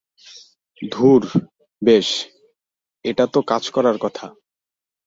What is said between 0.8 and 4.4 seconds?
ধুর, বেশ, এটাতো কাজ করার কথা!